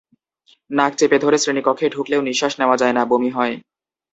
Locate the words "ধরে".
1.19-1.37